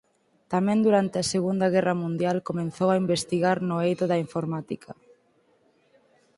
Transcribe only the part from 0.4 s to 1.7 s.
Tamén durante a Segunda